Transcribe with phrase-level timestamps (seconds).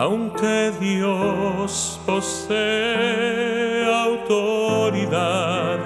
[0.00, 5.78] Aunque Dios posee autoridad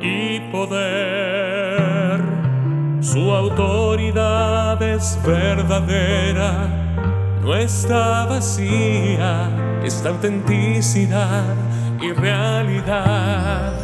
[0.00, 2.22] y poder,
[3.02, 6.68] su autoridad es verdadera,
[7.42, 9.50] no está vacía,
[9.84, 11.54] es autenticidad
[12.00, 13.74] y realidad.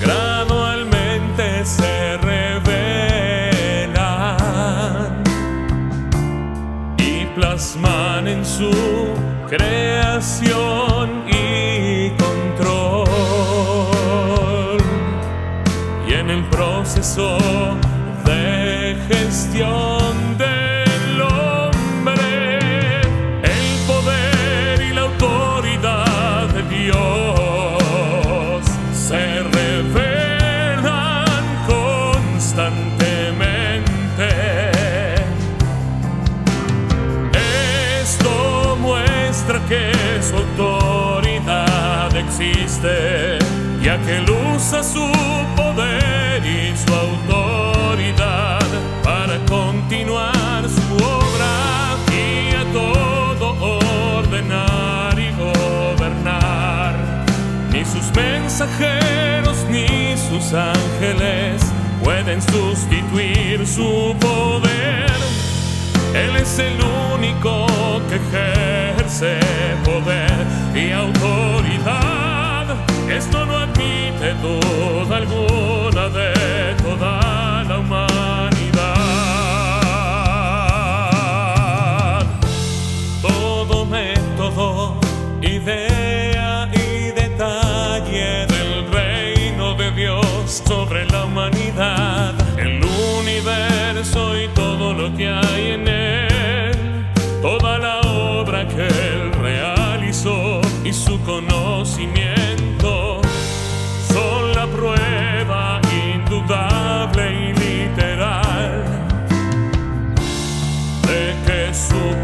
[0.00, 1.97] Gradualmente se
[7.38, 8.70] plasman en su
[9.48, 13.06] creación y control.
[16.08, 17.38] Y en el proceso
[18.24, 20.47] de gestión del
[39.68, 43.38] que su autoridad existe,
[43.82, 45.06] ya que él usa su
[45.56, 48.64] poder y su autoridad
[49.04, 53.56] para continuar su obra y a todo
[54.16, 56.94] ordenar y gobernar.
[57.70, 61.62] Ni sus mensajeros ni sus ángeles
[62.02, 65.12] pueden sustituir su poder.
[66.14, 66.78] Él es el
[67.14, 67.66] único
[68.08, 68.87] que ejerce
[69.84, 72.66] poder y autoridad.
[73.10, 79.06] Esto no admite duda alguna de toda la humanidad.
[83.20, 85.00] Todo método,
[85.42, 92.84] idea y detalle del reino de Dios sobre la humanidad, el
[93.18, 95.97] universo y todo lo que hay en él,
[101.28, 103.20] conocimiento.
[104.12, 108.82] Son la prueba indudable y literal
[111.06, 112.17] de que su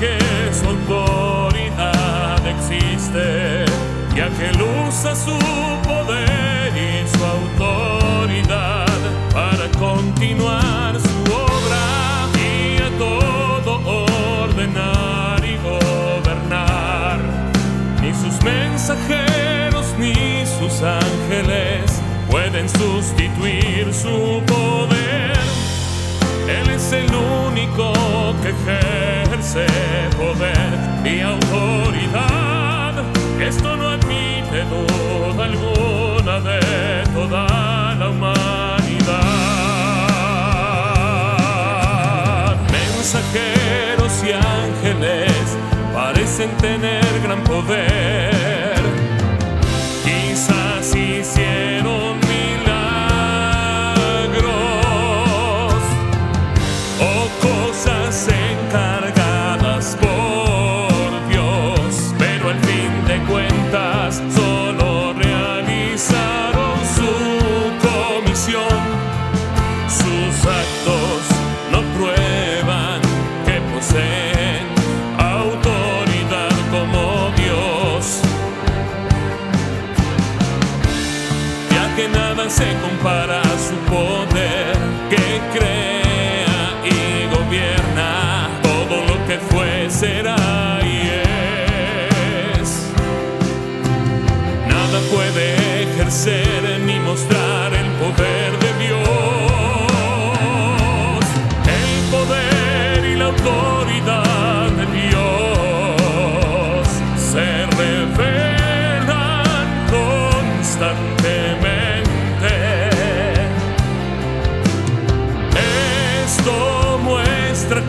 [0.00, 0.18] que
[0.50, 3.66] su autoridad existe,
[4.16, 4.50] ya que
[4.88, 5.36] usa su
[5.86, 8.86] poder y su autoridad
[9.34, 11.84] para continuar su obra
[12.34, 13.72] y a todo
[14.44, 17.20] ordenar y gobernar.
[18.00, 20.14] Ni sus mensajeros ni
[20.46, 22.00] sus ángeles
[22.30, 25.38] pueden sustituir su poder.
[26.48, 27.92] Él es el único
[28.42, 29.19] que ejerce
[30.16, 32.94] poder y autoridad.
[33.40, 36.60] Esto no admite duda alguna de
[37.12, 38.46] toda la humanidad.
[42.70, 45.58] Mensajeros y ángeles
[45.92, 48.39] parecen tener gran poder.
[82.48, 83.49] Se compara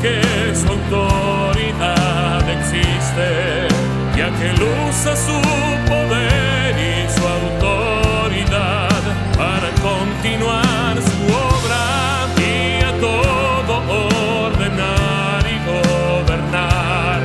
[0.02, 0.20] que
[0.56, 3.68] su autoridad existe,
[4.18, 4.52] ya que
[4.90, 5.40] usa su
[5.88, 9.02] poder y su autoridad
[9.38, 11.84] para continuar su obra
[12.38, 13.74] y a todo
[14.48, 17.22] ordenar y gobernar.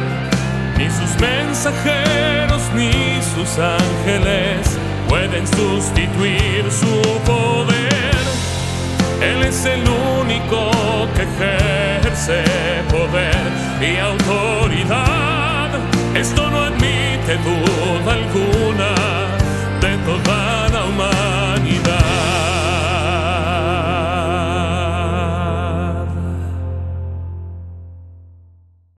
[1.18, 4.76] mensajeros ni sus ángeles
[5.08, 8.24] pueden sustituir su poder.
[9.22, 9.82] Él es el
[10.20, 10.70] único
[11.14, 11.65] que ejerce
[12.88, 13.36] poder
[13.80, 15.68] y autoridad.
[16.14, 18.45] Esto no admite duda alguna